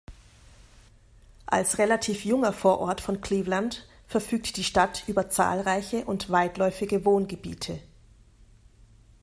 [1.45, 7.79] Als relativ junger Vorort von Cleveland verfügt die Stadt über zahlreiche und weitläufige Wohngebiete.